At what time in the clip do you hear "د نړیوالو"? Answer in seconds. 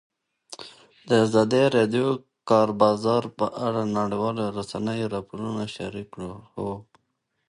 3.85-4.43